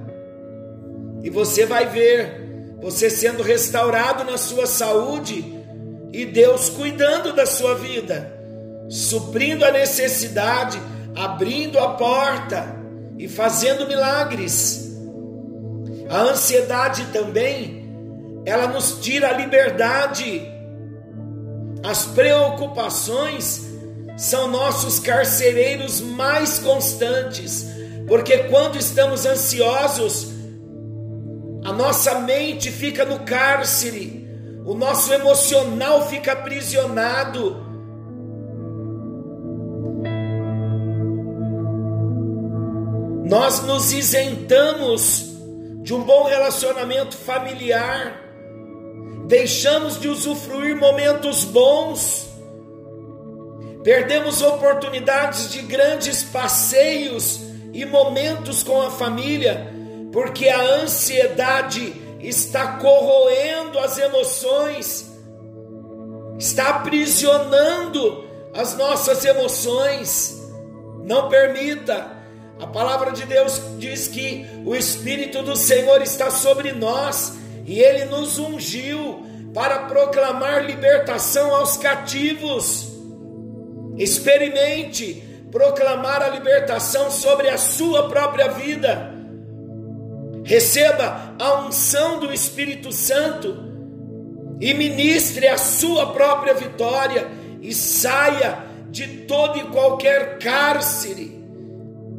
E 1.24 1.30
você 1.30 1.66
vai 1.66 1.88
ver 1.88 2.42
você 2.82 3.10
sendo 3.10 3.44
restaurado 3.44 4.24
na 4.24 4.38
sua 4.38 4.66
saúde 4.66 5.44
e 6.12 6.26
Deus 6.26 6.70
cuidando 6.70 7.34
da 7.34 7.46
sua 7.46 7.76
vida, 7.76 8.32
suprindo 8.90 9.64
a 9.64 9.72
necessidade, 9.72 10.80
abrindo 11.16 11.80
a 11.80 11.90
porta 11.90 12.76
e 13.18 13.28
fazendo 13.28 13.88
milagres. 13.88 14.92
A 16.10 16.22
ansiedade 16.22 17.06
também, 17.14 17.84
ela 18.46 18.68
nos 18.68 19.00
tira 19.00 19.30
a 19.30 19.38
liberdade. 19.38 20.42
As 21.84 22.06
preocupações 22.08 23.62
são 24.18 24.48
nossos 24.48 25.00
carcereiros 25.00 26.02
mais 26.02 26.60
constantes, 26.60 27.66
porque 28.08 28.40
quando 28.50 28.78
estamos 28.78 29.26
ansiosos, 29.26 30.34
a 31.64 31.72
nossa 31.72 32.20
mente 32.20 32.70
fica 32.70 33.06
no 33.06 33.20
cárcere, 33.20 34.28
o 34.66 34.74
nosso 34.74 35.14
emocional 35.14 36.08
fica 36.08 36.34
aprisionado. 36.34 37.63
Nós 43.24 43.62
nos 43.62 43.94
isentamos 43.94 45.32
de 45.82 45.94
um 45.94 46.04
bom 46.04 46.26
relacionamento 46.26 47.16
familiar, 47.16 48.22
deixamos 49.28 50.00
de 50.00 50.10
usufruir 50.10 50.76
momentos 50.76 51.46
bons, 51.46 52.28
perdemos 53.82 54.42
oportunidades 54.42 55.50
de 55.52 55.62
grandes 55.62 56.22
passeios 56.24 57.40
e 57.72 57.86
momentos 57.86 58.62
com 58.62 58.82
a 58.82 58.92
família, 58.92 59.72
porque 60.12 60.50
a 60.50 60.82
ansiedade 60.82 61.94
está 62.20 62.78
corroendo 62.78 63.80
as 63.80 63.98
emoções, 63.98 65.12
está 66.38 66.72
aprisionando 66.72 68.26
as 68.54 68.78
nossas 68.78 69.24
emoções. 69.24 70.42
Não 71.06 71.28
permita 71.28 72.13
a 72.64 72.68
palavra 72.68 73.12
de 73.12 73.26
Deus 73.26 73.62
diz 73.78 74.08
que 74.08 74.46
o 74.64 74.74
Espírito 74.74 75.44
do 75.44 75.54
Senhor 75.54 76.02
está 76.02 76.32
sobre 76.32 76.72
nós 76.72 77.34
e 77.66 77.78
ele 77.78 78.06
nos 78.06 78.40
ungiu 78.40 79.26
para 79.54 79.80
proclamar 79.80 80.66
libertação 80.66 81.54
aos 81.54 81.76
cativos. 81.76 82.88
Experimente 83.98 85.22
proclamar 85.52 86.22
a 86.22 86.30
libertação 86.30 87.12
sobre 87.12 87.50
a 87.50 87.58
sua 87.58 88.08
própria 88.08 88.48
vida. 88.52 89.14
Receba 90.46 91.36
a 91.38 91.66
unção 91.66 92.22
do 92.22 92.34
Espírito 92.34 92.94
Santo 92.94 93.58
e 94.62 94.74
ministre 94.74 95.50
a 95.50 95.58
sua 95.58 96.14
própria 96.14 96.54
vitória 96.54 97.28
e 97.62 97.74
saia 97.74 98.64
de 98.90 99.06
todo 99.26 99.60
e 99.60 99.64
qualquer 99.66 100.40
cárcere 100.40 101.43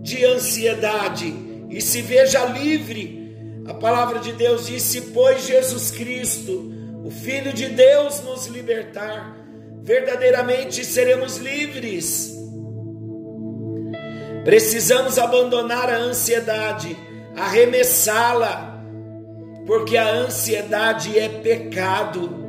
de 0.05 0.23
ansiedade 0.27 1.35
e 1.71 1.81
se 1.81 2.03
veja 2.03 2.45
livre. 2.45 3.25
A 3.67 3.73
palavra 3.73 4.21
de 4.21 4.33
Deus 4.33 4.67
disse: 4.67 5.01
Pois 5.01 5.47
Jesus 5.47 5.91
Cristo, 5.91 6.71
o 7.03 7.11
Filho 7.11 7.55
de 7.55 7.71
Deus, 7.71 8.23
nos 8.23 8.47
libertar, 8.47 9.35
verdadeiramente 9.83 10.85
seremos 10.85 11.39
livres. 11.39 12.35
Precisamos 14.45 15.19
abandonar 15.19 15.89
a 15.89 15.97
ansiedade, 15.97 16.95
arremessá-la, 17.35 18.85
porque 19.67 19.97
a 19.97 20.07
ansiedade 20.07 21.19
é 21.19 21.31
pecado. 21.31 22.45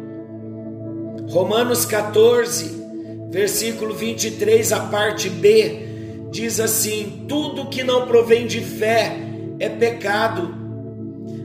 Romanos 1.29 1.85
14, 1.85 2.83
versículo 3.31 3.95
23, 3.95 4.73
a 4.73 4.81
parte 4.81 5.29
B 5.29 5.84
diz 6.35 6.59
assim: 6.59 7.25
tudo 7.29 7.69
que 7.69 7.81
não 7.81 8.05
provém 8.05 8.45
de 8.45 8.59
fé 8.59 9.15
é 9.57 9.69
pecado. 9.69 10.53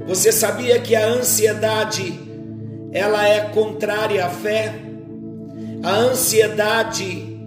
Você 0.07 0.33
sabia 0.33 0.81
que 0.81 0.97
a 0.97 1.07
ansiedade 1.07 2.19
ela 2.93 3.27
é 3.27 3.41
contrária 3.51 4.27
à 4.27 4.29
fé? 4.29 4.75
A 5.85 5.91
ansiedade 5.91 7.39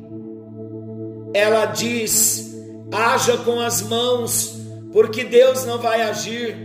ela 1.33 1.65
diz: 1.65 2.55
haja 2.89 3.35
com 3.39 3.59
as 3.59 3.81
mãos, 3.81 4.61
porque 4.93 5.25
Deus 5.25 5.65
não 5.65 5.77
vai 5.79 6.01
agir. 6.01 6.55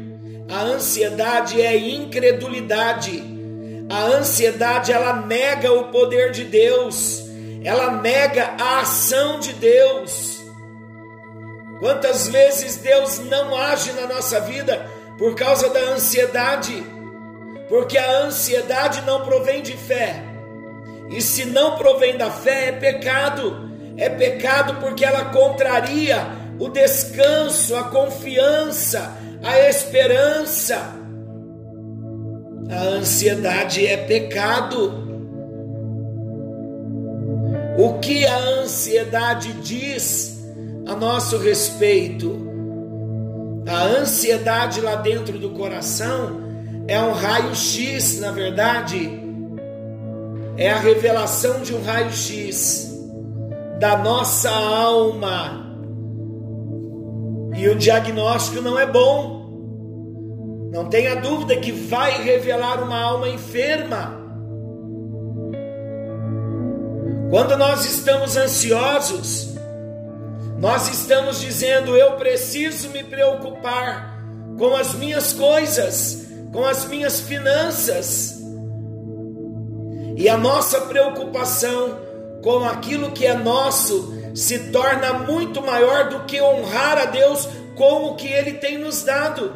A 0.48 0.62
ansiedade 0.62 1.60
é 1.60 1.76
incredulidade. 1.76 3.20
A 3.90 4.04
ansiedade 4.04 4.92
ela 4.92 5.26
nega 5.26 5.72
o 5.72 5.88
poder 5.88 6.30
de 6.30 6.44
Deus, 6.44 7.24
ela 7.64 8.00
nega 8.00 8.54
a 8.60 8.80
ação 8.80 9.40
de 9.40 9.52
Deus. 9.54 10.37
Quantas 11.78 12.28
vezes 12.28 12.76
Deus 12.76 13.20
não 13.20 13.56
age 13.56 13.92
na 13.92 14.06
nossa 14.06 14.40
vida 14.40 14.86
por 15.16 15.34
causa 15.34 15.68
da 15.70 15.80
ansiedade? 15.80 16.84
Porque 17.68 17.96
a 17.96 18.22
ansiedade 18.22 19.02
não 19.02 19.24
provém 19.24 19.62
de 19.62 19.76
fé. 19.76 20.22
E 21.10 21.22
se 21.22 21.44
não 21.44 21.76
provém 21.76 22.16
da 22.16 22.30
fé, 22.30 22.68
é 22.68 22.72
pecado. 22.72 23.68
É 23.96 24.08
pecado 24.08 24.80
porque 24.80 25.04
ela 25.04 25.26
contraria 25.26 26.26
o 26.58 26.68
descanso, 26.68 27.76
a 27.76 27.84
confiança, 27.84 29.16
a 29.42 29.68
esperança. 29.68 30.94
A 32.70 32.80
ansiedade 32.80 33.86
é 33.86 33.96
pecado. 33.96 35.06
O 37.78 37.98
que 38.00 38.26
a 38.26 38.36
ansiedade 38.36 39.52
diz 39.54 40.37
a 40.88 40.96
nosso 40.96 41.36
respeito? 41.38 42.48
A 43.68 43.84
ansiedade 44.00 44.80
lá 44.80 44.96
dentro 44.96 45.38
do 45.38 45.50
coração 45.50 46.40
é 46.88 46.98
um 46.98 47.12
raio-x, 47.12 48.18
na 48.18 48.30
verdade, 48.30 49.20
é 50.56 50.70
a 50.70 50.78
revelação 50.78 51.60
de 51.60 51.74
um 51.74 51.82
raio-x 51.84 52.90
da 53.78 53.98
nossa 53.98 54.50
alma. 54.50 55.66
E 57.54 57.68
o 57.68 57.76
diagnóstico 57.76 58.62
não 58.62 58.78
é 58.78 58.86
bom. 58.86 59.36
Não 60.72 60.88
tenha 60.88 61.16
dúvida 61.16 61.56
que 61.56 61.72
vai 61.72 62.22
revelar 62.22 62.82
uma 62.82 62.98
alma 62.98 63.28
enferma. 63.28 64.16
Quando 67.30 67.56
nós 67.58 67.84
estamos 67.84 68.36
ansiosos, 68.36 69.57
nós 70.58 70.88
estamos 70.88 71.40
dizendo: 71.40 71.96
eu 71.96 72.12
preciso 72.12 72.90
me 72.90 73.04
preocupar 73.04 74.18
com 74.58 74.74
as 74.74 74.94
minhas 74.94 75.32
coisas, 75.32 76.26
com 76.52 76.64
as 76.64 76.84
minhas 76.86 77.20
finanças. 77.20 78.36
E 80.16 80.28
a 80.28 80.36
nossa 80.36 80.80
preocupação 80.82 81.96
com 82.42 82.64
aquilo 82.64 83.12
que 83.12 83.24
é 83.24 83.34
nosso 83.34 84.12
se 84.34 84.70
torna 84.70 85.12
muito 85.12 85.62
maior 85.62 86.08
do 86.08 86.24
que 86.24 86.42
honrar 86.42 86.98
a 86.98 87.04
Deus 87.04 87.48
com 87.76 88.06
o 88.06 88.16
que 88.16 88.26
Ele 88.26 88.54
tem 88.54 88.78
nos 88.78 89.04
dado. 89.04 89.52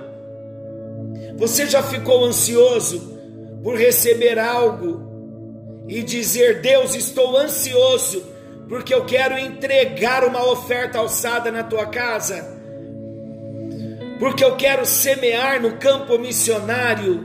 Você 1.37 1.67
já 1.67 1.83
ficou 1.83 2.25
ansioso 2.25 3.19
por 3.65 3.77
receber 3.77 4.39
algo 4.39 5.85
e 5.89 6.01
dizer: 6.01 6.61
Deus, 6.61 6.95
estou 6.95 7.37
ansioso 7.37 8.32
porque 8.73 8.95
eu 8.95 9.05
quero 9.05 9.39
entregar 9.39 10.25
uma 10.25 10.51
oferta 10.51 10.99
alçada 10.99 11.53
na 11.53 11.63
tua 11.63 11.85
casa? 11.89 12.59
Porque 14.19 14.43
eu 14.43 14.57
quero 14.57 14.87
semear 14.87 15.61
no 15.61 15.77
campo 15.77 16.19
missionário? 16.19 17.23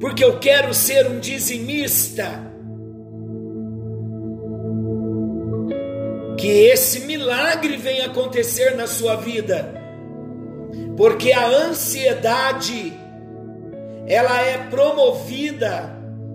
Porque 0.00 0.24
eu 0.24 0.38
quero 0.38 0.72
ser 0.72 1.04
um 1.08 1.18
dizimista? 1.18 2.48
Que 6.38 6.68
esse 6.68 7.00
milagre 7.00 7.76
venha 7.76 8.06
acontecer 8.06 8.76
na 8.76 8.86
sua 8.86 9.16
vida, 9.16 9.74
porque 10.96 11.32
a 11.32 11.48
ansiedade 11.48 12.92
ela 14.06 14.42
é 14.42 14.58
promovida, 14.58 15.92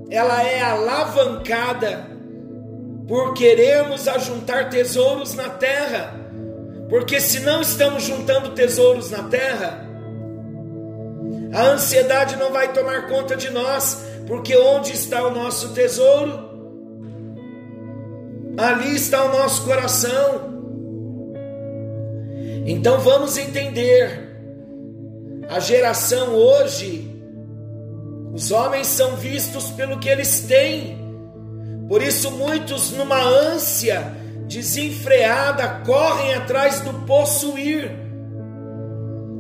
ela 0.09 0.43
é 0.43 0.59
alavancada 0.59 2.11
por 3.11 3.33
querermos 3.33 4.07
ajuntar 4.07 4.69
tesouros 4.69 5.33
na 5.33 5.49
terra. 5.49 6.15
Porque 6.87 7.19
se 7.19 7.41
não 7.41 7.59
estamos 7.59 8.03
juntando 8.03 8.51
tesouros 8.51 9.11
na 9.11 9.23
terra, 9.23 9.85
a 11.51 11.61
ansiedade 11.71 12.37
não 12.37 12.53
vai 12.53 12.71
tomar 12.71 13.09
conta 13.09 13.35
de 13.35 13.49
nós, 13.49 14.01
porque 14.25 14.55
onde 14.55 14.93
está 14.93 15.27
o 15.27 15.35
nosso 15.35 15.73
tesouro? 15.73 16.51
Ali 18.57 18.95
está 18.95 19.25
o 19.25 19.37
nosso 19.37 19.65
coração. 19.65 20.63
Então 22.65 23.01
vamos 23.01 23.37
entender. 23.37 24.29
A 25.49 25.59
geração 25.59 26.33
hoje 26.33 27.13
os 28.33 28.51
homens 28.51 28.87
são 28.87 29.17
vistos 29.17 29.65
pelo 29.71 29.99
que 29.99 30.07
eles 30.07 30.45
têm. 30.47 31.00
Por 31.91 32.01
isso, 32.01 32.31
muitos, 32.31 32.91
numa 32.91 33.21
ânsia 33.21 34.15
desenfreada, 34.47 35.81
correm 35.85 36.35
atrás 36.35 36.79
do 36.79 36.93
possuir. 37.05 37.91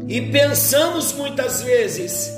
E 0.05 0.19
pensamos 0.19 1.13
muitas 1.13 1.61
vezes 1.61 2.29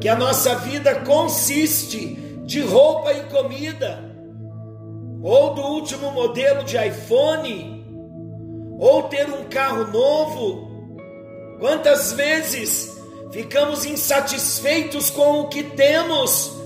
que 0.00 0.08
a 0.08 0.16
nossa 0.16 0.56
vida 0.56 0.96
consiste 1.02 2.16
de 2.44 2.62
roupa 2.62 3.12
e 3.12 3.22
comida, 3.26 4.02
ou 5.22 5.54
do 5.54 5.62
último 5.62 6.10
modelo 6.10 6.64
de 6.64 6.76
iPhone, 6.76 7.86
ou 8.76 9.04
ter 9.04 9.28
um 9.28 9.44
carro 9.44 9.86
novo. 9.92 10.68
Quantas 11.60 12.12
vezes 12.12 12.92
ficamos 13.30 13.86
insatisfeitos 13.86 15.10
com 15.10 15.42
o 15.42 15.48
que 15.48 15.62
temos 15.62 16.63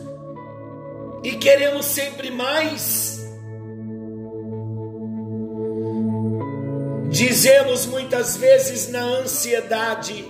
e 1.23 1.33
queremos 1.33 1.87
sempre 1.87 2.31
mais. 2.31 3.19
Dizemos 7.11 7.87
muitas 7.87 8.37
vezes 8.37 8.89
na 8.89 9.03
ansiedade: 9.03 10.25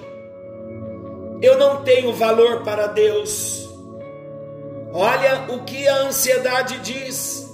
eu 1.43 1.59
não 1.59 1.83
tenho 1.83 2.13
valor 2.13 2.63
para 2.63 2.87
Deus. 2.87 3.69
Olha 4.93 5.53
o 5.53 5.65
que 5.65 5.87
a 5.87 5.97
ansiedade 6.03 6.79
diz. 6.79 7.47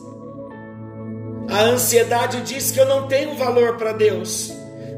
A 1.51 1.62
ansiedade 1.62 2.40
diz 2.42 2.70
que 2.70 2.81
eu 2.81 2.87
não 2.87 3.07
tenho 3.07 3.37
valor 3.37 3.77
para 3.77 3.92
Deus, 3.92 4.53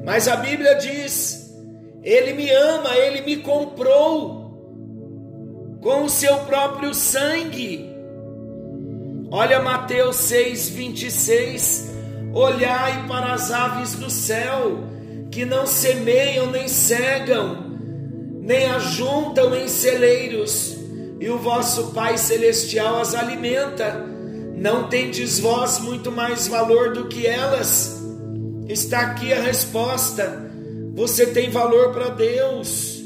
mas 0.04 0.28
a 0.28 0.36
Bíblia 0.36 0.74
diz 0.76 1.46
ele 2.06 2.34
me 2.34 2.48
ama, 2.52 2.96
ele 2.96 3.22
me 3.22 3.38
comprou 3.38 4.46
com 5.82 6.04
o 6.04 6.08
seu 6.08 6.38
próprio 6.44 6.94
sangue. 6.94 7.95
Olha 9.30 9.60
Mateus 9.60 10.16
6, 10.16 10.68
26. 10.68 11.90
Olhai 12.32 13.06
para 13.08 13.32
as 13.32 13.50
aves 13.50 13.94
do 13.94 14.08
céu, 14.08 14.78
que 15.30 15.44
não 15.44 15.66
semeiam 15.66 16.50
nem 16.50 16.68
cegam, 16.68 17.56
nem 18.40 18.66
ajuntam 18.66 19.54
em 19.54 19.66
celeiros, 19.68 20.76
e 21.18 21.28
o 21.28 21.38
vosso 21.38 21.92
Pai 21.92 22.16
Celestial 22.18 23.00
as 23.00 23.14
alimenta. 23.14 24.04
Não 24.54 24.88
tendes 24.88 25.40
vós 25.40 25.78
muito 25.80 26.12
mais 26.12 26.46
valor 26.46 26.92
do 26.92 27.08
que 27.08 27.26
elas? 27.26 28.00
Está 28.68 29.00
aqui 29.00 29.32
a 29.32 29.40
resposta. 29.40 30.50
Você 30.94 31.26
tem 31.26 31.50
valor 31.50 31.92
para 31.92 32.10
Deus. 32.10 33.02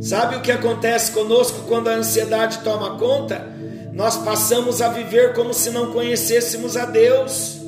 Sabe 0.00 0.36
o 0.36 0.40
que 0.40 0.52
acontece 0.52 1.12
conosco 1.12 1.64
quando 1.68 1.88
a 1.88 1.94
ansiedade 1.94 2.58
toma 2.64 2.98
conta? 2.98 3.53
Nós 3.94 4.16
passamos 4.18 4.82
a 4.82 4.88
viver 4.88 5.32
como 5.34 5.54
se 5.54 5.70
não 5.70 5.92
conhecêssemos 5.92 6.76
a 6.76 6.84
Deus. 6.84 7.60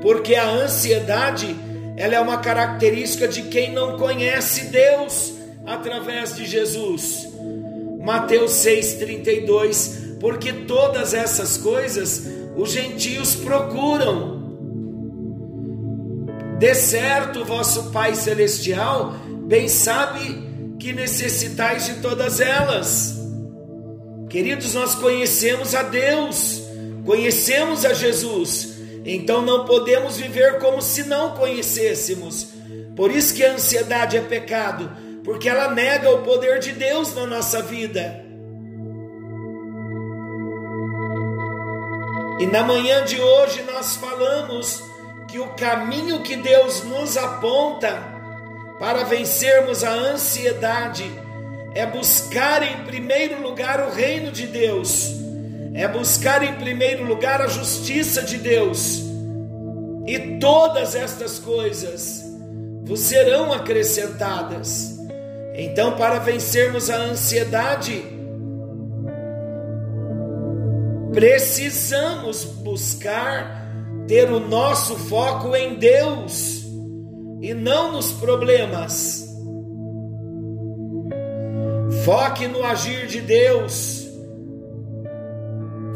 Porque 0.00 0.34
a 0.34 0.48
ansiedade, 0.48 1.56
ela 1.96 2.14
é 2.14 2.20
uma 2.20 2.38
característica 2.38 3.26
de 3.26 3.42
quem 3.42 3.72
não 3.72 3.98
conhece 3.98 4.66
Deus 4.66 5.34
através 5.66 6.36
de 6.36 6.46
Jesus. 6.46 7.28
Mateus 8.00 8.52
6:32, 8.52 10.16
porque 10.20 10.52
todas 10.52 11.12
essas 11.12 11.56
coisas 11.56 12.22
os 12.56 12.70
gentios 12.70 13.34
procuram 13.34 14.36
de 16.58 16.74
certo, 16.74 17.44
vosso 17.44 17.90
Pai 17.90 18.14
Celestial 18.14 19.14
bem 19.46 19.68
sabe 19.68 20.76
que 20.78 20.92
necessitais 20.92 21.84
de 21.84 21.94
todas 21.96 22.40
elas. 22.40 23.15
Queridos, 24.36 24.74
nós 24.74 24.94
conhecemos 24.94 25.74
a 25.74 25.82
Deus, 25.82 26.60
conhecemos 27.06 27.86
a 27.86 27.94
Jesus, 27.94 28.76
então 29.02 29.40
não 29.40 29.64
podemos 29.64 30.18
viver 30.18 30.58
como 30.58 30.82
se 30.82 31.04
não 31.04 31.34
conhecêssemos. 31.34 32.48
Por 32.94 33.10
isso 33.10 33.32
que 33.32 33.42
a 33.42 33.54
ansiedade 33.54 34.14
é 34.14 34.20
pecado, 34.20 34.94
porque 35.24 35.48
ela 35.48 35.72
nega 35.72 36.10
o 36.10 36.22
poder 36.22 36.58
de 36.58 36.72
Deus 36.72 37.14
na 37.14 37.24
nossa 37.24 37.62
vida. 37.62 38.22
E 42.38 42.44
na 42.44 42.62
manhã 42.62 43.06
de 43.06 43.18
hoje 43.18 43.62
nós 43.62 43.96
falamos 43.96 44.82
que 45.28 45.38
o 45.38 45.48
caminho 45.54 46.20
que 46.20 46.36
Deus 46.36 46.84
nos 46.84 47.16
aponta 47.16 48.02
para 48.78 49.02
vencermos 49.04 49.82
a 49.82 49.92
ansiedade 49.92 51.24
é 51.76 51.84
buscar 51.84 52.62
em 52.62 52.86
primeiro 52.86 53.42
lugar 53.42 53.86
o 53.86 53.90
reino 53.92 54.32
de 54.32 54.46
Deus, 54.46 55.14
é 55.74 55.86
buscar 55.86 56.42
em 56.42 56.54
primeiro 56.54 57.04
lugar 57.04 57.42
a 57.42 57.48
justiça 57.48 58.22
de 58.22 58.38
Deus, 58.38 59.02
e 60.06 60.38
todas 60.40 60.94
estas 60.94 61.38
coisas 61.38 62.24
vos 62.82 63.00
serão 63.00 63.52
acrescentadas. 63.52 64.98
Então, 65.54 65.98
para 65.98 66.18
vencermos 66.18 66.88
a 66.88 66.96
ansiedade, 66.96 68.02
precisamos 71.12 72.42
buscar 72.42 73.66
ter 74.08 74.30
o 74.30 74.40
nosso 74.40 74.96
foco 74.96 75.54
em 75.54 75.74
Deus 75.74 76.62
e 77.42 77.52
não 77.52 77.92
nos 77.92 78.12
problemas. 78.12 79.25
Foque 82.06 82.46
no 82.46 82.64
agir 82.64 83.08
de 83.08 83.20
Deus. 83.20 84.08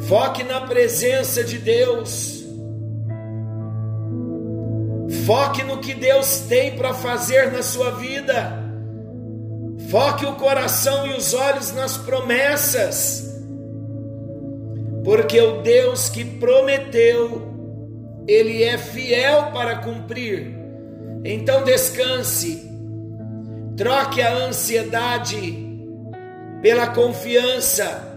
Foque 0.09 0.43
na 0.43 0.63
presença 0.63 1.45
de 1.45 1.57
Deus. 1.57 2.45
Foque 5.25 5.63
no 5.63 5.79
que 5.79 5.95
Deus 5.95 6.41
tem 6.49 6.75
para 6.75 6.93
fazer 6.93 7.53
na 7.53 7.63
sua 7.63 7.93
vida. 7.93 8.61
Foque 9.89 10.27
o 10.27 10.35
coração 10.35 11.07
e 11.07 11.13
os 11.13 11.33
olhos 11.33 11.73
nas 11.73 11.97
promessas. 11.97 13.33
Porque 15.05 15.41
o 15.41 15.63
Deus 15.63 16.09
que 16.09 16.25
prometeu, 16.25 17.55
ele 18.27 18.65
é 18.65 18.77
fiel 18.77 19.53
para 19.53 19.77
cumprir. 19.77 20.59
Então 21.25 21.63
descanse. 21.63 22.69
Troque 23.77 24.21
a 24.21 24.35
ansiedade 24.35 25.70
pela 26.63 26.89
confiança, 26.89 28.17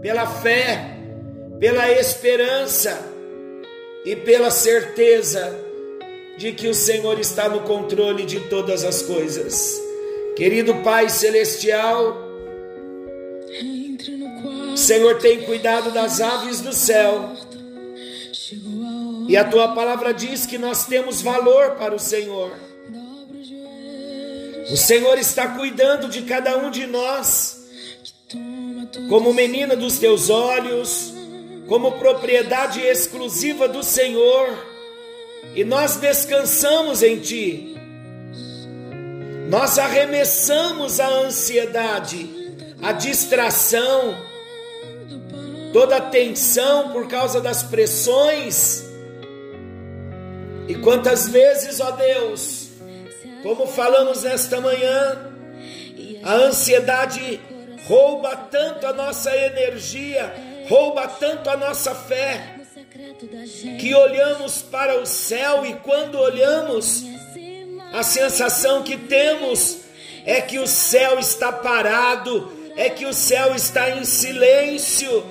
pela 0.00 0.26
fé, 0.26 0.96
pela 1.58 1.90
esperança 1.90 2.98
e 4.04 4.14
pela 4.16 4.50
certeza 4.50 5.54
de 6.38 6.52
que 6.52 6.68
o 6.68 6.74
Senhor 6.74 7.18
está 7.18 7.48
no 7.48 7.60
controle 7.60 8.24
de 8.24 8.40
todas 8.48 8.84
as 8.84 9.02
coisas. 9.02 9.80
Querido 10.36 10.74
Pai 10.76 11.08
Celestial, 11.10 12.16
o 14.72 14.76
Senhor 14.76 15.18
tem 15.18 15.42
cuidado 15.42 15.90
das 15.90 16.20
aves 16.20 16.60
do 16.60 16.72
céu. 16.72 17.32
E 19.28 19.36
a 19.36 19.44
tua 19.44 19.74
palavra 19.74 20.14
diz 20.14 20.46
que 20.46 20.56
nós 20.56 20.86
temos 20.86 21.20
valor 21.20 21.72
para 21.72 21.94
o 21.94 21.98
Senhor. 21.98 22.52
O 24.72 24.76
Senhor 24.76 25.18
está 25.18 25.48
cuidando 25.48 26.08
de 26.08 26.22
cada 26.22 26.56
um 26.56 26.70
de 26.70 26.86
nós 26.86 27.59
como 29.08 29.32
menina 29.32 29.76
dos 29.76 29.98
teus 29.98 30.30
olhos, 30.30 31.12
como 31.68 31.92
propriedade 31.92 32.80
exclusiva 32.80 33.68
do 33.68 33.82
Senhor, 33.82 34.48
e 35.54 35.64
nós 35.64 35.96
descansamos 35.96 37.02
em 37.02 37.18
Ti. 37.18 37.76
Nós 39.48 39.78
arremessamos 39.78 41.00
a 41.00 41.08
ansiedade, 41.08 42.28
a 42.80 42.92
distração, 42.92 44.16
toda 45.72 45.96
a 45.96 46.00
tensão 46.00 46.90
por 46.90 47.08
causa 47.08 47.40
das 47.40 47.62
pressões. 47.62 48.84
E 50.68 50.74
quantas 50.76 51.28
vezes, 51.28 51.80
ó 51.80 51.90
Deus, 51.90 52.68
como 53.42 53.66
falamos 53.66 54.22
nesta 54.22 54.60
manhã, 54.60 55.32
a 56.22 56.34
ansiedade 56.34 57.40
rouba 57.90 58.36
tanto 58.36 58.86
a 58.86 58.92
nossa 58.92 59.36
energia, 59.36 60.32
rouba 60.68 61.08
tanto 61.08 61.50
a 61.50 61.56
nossa 61.56 61.92
fé, 61.92 62.54
que 63.80 63.92
olhamos 63.92 64.62
para 64.62 65.00
o 65.00 65.04
céu 65.04 65.66
e 65.66 65.74
quando 65.74 66.16
olhamos, 66.16 67.02
a 67.92 68.04
sensação 68.04 68.84
que 68.84 68.96
temos 68.96 69.78
é 70.24 70.40
que 70.40 70.60
o 70.60 70.68
céu 70.68 71.18
está 71.18 71.50
parado, 71.50 72.52
é 72.76 72.88
que 72.88 73.06
o 73.06 73.12
céu 73.12 73.56
está 73.56 73.90
em 73.90 74.04
silêncio, 74.04 75.24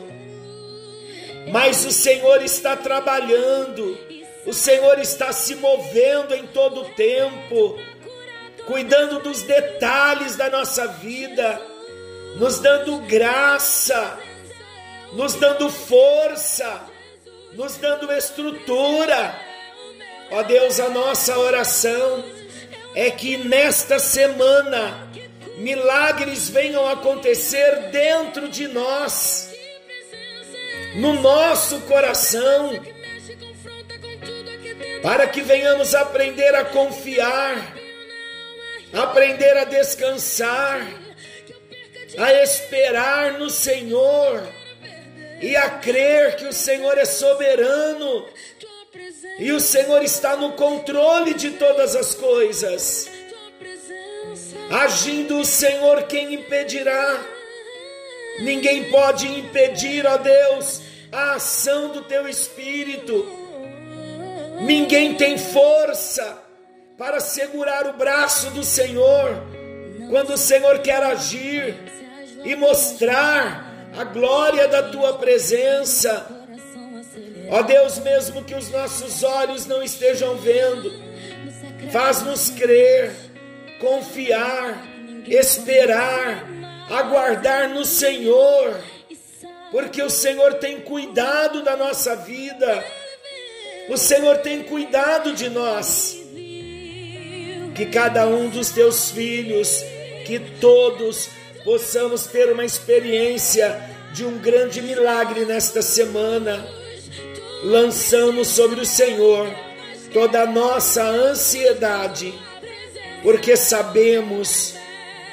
mas 1.54 1.86
o 1.86 1.94
Senhor 1.94 2.44
está 2.44 2.76
trabalhando, 2.76 3.98
o 4.46 4.52
Senhor 4.52 5.00
está 5.00 5.32
se 5.32 5.56
movendo 5.56 6.36
em 6.36 6.46
todo 6.48 6.82
o 6.82 6.90
tempo, 6.90 7.80
cuidando 8.68 9.20
dos 9.20 9.44
detalhes 9.44 10.36
da 10.36 10.50
nossa 10.50 10.88
vida 10.88 11.79
nos 12.36 12.60
dando 12.60 13.00
graça, 13.00 14.20
nos 15.14 15.34
dando 15.36 15.70
força, 15.70 16.82
nos 17.54 17.76
dando 17.78 18.12
estrutura. 18.12 19.36
Ó 20.32 20.44
Deus, 20.44 20.80
a 20.80 20.90
nossa 20.90 21.38
oração 21.38 22.24
é 22.96 23.10
que 23.10 23.38
nesta 23.38 24.00
semana 24.00 25.10
milagres 25.58 26.50
venham 26.50 26.88
acontecer 26.88 27.90
dentro 27.92 28.48
de 28.48 28.68
nós, 28.68 29.50
no 30.96 31.14
nosso 31.14 31.82
coração, 31.82 32.80
para 35.02 35.28
que 35.28 35.42
venhamos 35.42 35.96
aprender 35.96 36.54
a 36.56 36.66
confiar, 36.66 37.76
aprender 38.94 39.58
a 39.58 39.66
descansar 39.66 41.09
a 42.20 42.44
esperar 42.44 43.40
no 43.40 43.50
Senhor 43.50 44.46
e 45.42 45.56
a 45.56 45.70
crer 45.70 46.36
que 46.36 46.46
o 46.46 46.54
Senhor 46.54 46.98
é 46.98 47.06
soberano 47.06 48.26
e 49.40 49.54
o 49.54 49.60
Senhor 49.60 50.04
está 50.04 50.36
no 50.36 50.52
controle 50.52 51.34
de 51.34 51.52
todas 51.52 51.96
as 51.96 52.14
coisas. 52.14 53.10
Agindo 54.70 55.40
o 55.40 55.46
Senhor, 55.46 56.04
quem 56.04 56.34
impedirá? 56.34 57.26
Ninguém 58.42 58.92
pode 58.92 59.28
impedir, 59.28 60.06
ó 60.06 60.18
Deus, 60.18 60.82
a 61.12 61.36
ação 61.36 61.90
do 61.90 62.02
teu 62.04 62.28
espírito. 62.28 63.26
Ninguém 64.62 65.16
tem 65.16 65.38
força 65.38 66.38
para 66.98 67.22
segurar 67.22 67.88
o 67.88 67.94
braço 67.94 68.50
do 68.50 68.64
Senhor 68.64 69.42
quando 70.10 70.34
o 70.34 70.38
Senhor 70.38 70.80
quer 70.80 71.02
agir 71.02 71.76
e 72.44 72.56
mostrar 72.56 73.70
a 73.98 74.04
glória 74.04 74.68
da 74.68 74.84
tua 74.84 75.18
presença. 75.18 76.28
Ó 77.50 77.64
Deus, 77.64 78.00
mesmo 78.00 78.44
que 78.44 78.54
os 78.54 78.70
nossos 78.70 79.24
olhos 79.24 79.66
não 79.66 79.82
estejam 79.82 80.36
vendo, 80.38 80.94
faz-nos 81.92 82.52
crer, 82.52 83.12
confiar, 83.80 84.86
esperar, 85.28 86.48
aguardar 86.90 87.70
no 87.70 87.84
Senhor, 87.84 88.80
porque 89.72 90.02
o 90.02 90.10
Senhor 90.10 90.56
tem 90.56 90.82
cuidado 90.82 91.64
da 91.64 91.76
nossa 91.76 92.16
vida, 92.16 92.84
o 93.90 93.98
Senhor 93.98 94.38
tem 94.38 94.64
cuidado 94.64 95.34
de 95.34 95.50
nós. 95.50 96.18
Que 97.76 97.86
cada 97.86 98.28
um 98.28 98.50
dos 98.50 98.72
teus 98.72 99.10
filhos, 99.10 99.82
que 100.26 100.38
todos 100.60 101.30
possamos 101.70 102.26
ter 102.26 102.52
uma 102.52 102.66
experiência 102.66 103.80
de 104.12 104.26
um 104.26 104.40
grande 104.40 104.82
milagre 104.82 105.46
nesta 105.46 105.84
semana. 105.84 106.68
Lançamos 107.64 108.48
sobre 108.48 108.82
o 108.82 108.86
Senhor 108.88 109.48
toda 110.12 110.42
a 110.42 110.46
nossa 110.48 111.04
ansiedade, 111.04 112.34
porque 113.22 113.56
sabemos 113.56 114.74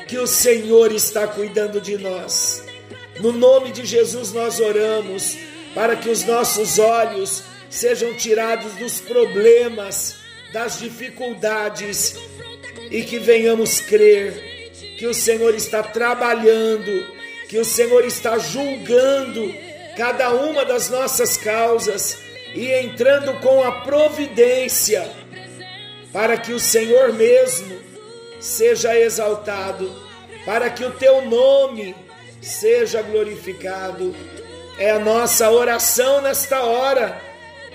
que 0.07 0.19
o 0.19 0.27
Senhor 0.27 0.93
está 0.93 1.27
cuidando 1.27 1.81
de 1.81 1.97
nós. 1.97 2.63
No 3.19 3.33
nome 3.33 3.73
de 3.73 3.87
Jesus 3.87 4.31
nós 4.35 4.61
oramos 4.61 5.39
para 5.75 5.97
que 5.97 6.11
os 6.11 6.23
nossos 6.25 6.79
olhos 6.79 7.45
sejam 7.71 8.13
tirados 8.13 8.75
dos 8.75 9.01
problemas, 9.01 10.17
das 10.53 10.81
dificuldades 10.81 12.15
e 12.91 13.01
que 13.05 13.19
venhamos 13.19 13.81
crer 13.81 14.46
que 14.97 15.07
o 15.07 15.15
Senhor 15.15 15.55
está 15.55 15.83
trabalhando, 15.83 17.07
que 17.49 17.59
o 17.59 17.65
Senhor 17.65 18.05
está 18.05 18.39
julgando 18.39 19.55
cada 19.97 20.31
uma 20.31 20.65
das 20.65 20.89
nossas 20.89 21.37
causas 21.37 22.19
e 22.55 22.73
entrando 22.73 23.35
com 23.41 23.63
a 23.63 23.81
providência 23.83 25.09
para 26.13 26.39
que 26.39 26.53
o 26.53 26.61
Senhor 26.61 27.13
mesmo 27.13 27.79
seja 28.41 28.99
exaltado, 28.99 29.95
para 30.45 30.71
que 30.71 30.85
o 30.85 30.93
teu 30.93 31.23
nome 31.23 31.95
seja 32.41 33.03
glorificado. 33.03 34.15
É 34.79 34.91
a 34.91 34.99
nossa 34.99 35.51
oração 35.51 36.21
nesta 36.23 36.63
hora, 36.63 37.21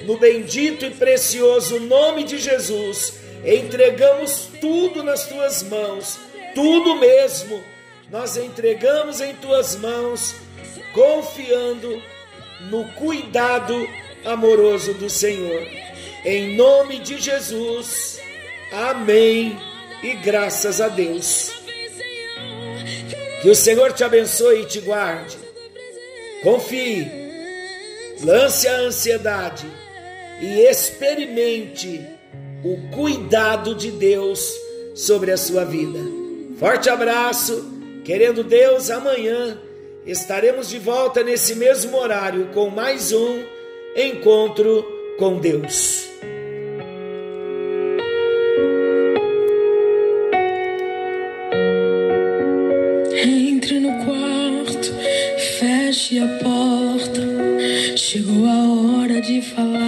no 0.02 0.18
bendito 0.18 0.86
e 0.86 0.92
precioso 0.92 1.80
nome 1.80 2.24
de 2.24 2.38
Jesus. 2.40 3.14
Entregamos 3.44 4.50
tudo 4.60 5.04
nas 5.04 5.26
tuas 5.26 5.64
mãos 5.64 6.31
tudo 6.54 6.96
mesmo, 6.96 7.64
nós 8.10 8.38
entregamos 8.38 9.22
em 9.22 9.34
tuas 9.36 9.76
mãos, 9.76 10.36
confiando 10.94 12.02
no 12.70 12.86
cuidado 12.94 13.88
amoroso 14.26 14.94
do 14.94 15.10
Senhor. 15.10 15.66
Em 16.24 16.56
nome 16.56 17.00
de 17.00 17.20
Jesus, 17.20 18.20
amém 18.72 19.58
e 20.04 20.14
graças 20.14 20.80
a 20.80 20.88
Deus. 20.88 21.52
Que 23.42 23.50
o 23.50 23.56
Senhor 23.56 23.94
te 23.94 24.04
abençoe 24.04 24.62
e 24.62 24.66
te 24.66 24.82
guarde. 24.82 25.38
Confie, 26.44 27.08
lance 28.24 28.68
a 28.68 28.78
ansiedade 28.78 29.66
e 30.42 30.62
experimente 30.68 32.06
o 32.64 32.96
cuidado 32.96 33.74
de 33.74 33.92
Deus 33.92 34.54
sobre 34.94 35.32
a 35.32 35.38
sua 35.38 35.66
vida. 35.66 36.21
Forte 36.62 36.92
abraço, 36.92 37.68
querendo 38.06 38.44
Deus, 38.44 38.92
amanhã 38.92 39.60
estaremos 40.06 40.70
de 40.70 40.78
volta 40.78 41.24
nesse 41.24 41.56
mesmo 41.56 41.98
horário 41.98 42.50
com 42.54 42.70
mais 42.70 43.12
um 43.12 43.44
encontro 43.96 44.86
com 45.18 45.40
Deus. 45.40 46.08
Entre 53.12 53.80
no 53.80 54.06
quarto, 54.06 54.94
feche 55.58 56.20
a 56.20 56.28
porta. 56.44 57.98
Chegou 57.98 58.46
a 58.46 59.02
hora 59.02 59.20
de 59.20 59.42
falar. 59.42 59.81